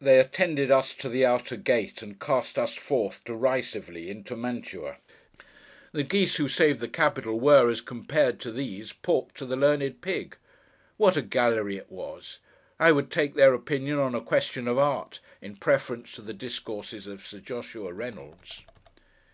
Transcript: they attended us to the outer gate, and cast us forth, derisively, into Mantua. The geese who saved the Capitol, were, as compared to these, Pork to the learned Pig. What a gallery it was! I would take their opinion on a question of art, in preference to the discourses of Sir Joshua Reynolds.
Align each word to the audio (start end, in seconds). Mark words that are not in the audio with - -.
they 0.00 0.18
attended 0.18 0.70
us 0.70 0.94
to 0.94 1.06
the 1.06 1.26
outer 1.26 1.54
gate, 1.54 2.00
and 2.00 2.18
cast 2.18 2.58
us 2.58 2.74
forth, 2.74 3.22
derisively, 3.26 4.08
into 4.08 4.34
Mantua. 4.34 4.96
The 5.92 6.02
geese 6.02 6.36
who 6.36 6.48
saved 6.48 6.80
the 6.80 6.88
Capitol, 6.88 7.38
were, 7.38 7.68
as 7.68 7.82
compared 7.82 8.40
to 8.40 8.50
these, 8.52 8.94
Pork 8.94 9.34
to 9.34 9.44
the 9.44 9.54
learned 9.54 10.00
Pig. 10.00 10.38
What 10.96 11.18
a 11.18 11.20
gallery 11.20 11.76
it 11.76 11.92
was! 11.92 12.38
I 12.80 12.90
would 12.90 13.10
take 13.10 13.34
their 13.34 13.52
opinion 13.52 13.98
on 13.98 14.14
a 14.14 14.22
question 14.22 14.66
of 14.66 14.78
art, 14.78 15.20
in 15.42 15.56
preference 15.56 16.12
to 16.12 16.22
the 16.22 16.32
discourses 16.32 17.06
of 17.06 17.26
Sir 17.26 17.40
Joshua 17.40 17.92
Reynolds. 17.92 18.62